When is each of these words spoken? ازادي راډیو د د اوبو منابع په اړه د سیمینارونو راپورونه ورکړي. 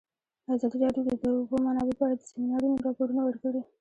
ازادي 0.53 0.77
راډیو 0.83 1.03
د 1.07 1.11
د 1.23 1.25
اوبو 1.39 1.55
منابع 1.65 1.93
په 1.97 2.03
اړه 2.05 2.15
د 2.17 2.21
سیمینارونو 2.29 2.83
راپورونه 2.87 3.21
ورکړي. 3.25 3.61